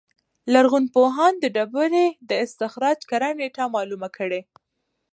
[0.53, 4.41] لرغونپوهان د ډبرې د استخراج کره نېټه معلومه کړي.